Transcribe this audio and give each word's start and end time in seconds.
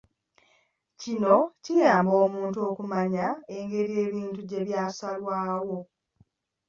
Kino 1.01 1.35
kiyamba 1.63 2.13
omuntu 2.25 2.57
okumanya 2.69 3.25
engeri 3.57 3.93
ebintu 4.07 4.39
gye 4.49 4.59
byasalwawo. 4.67 5.77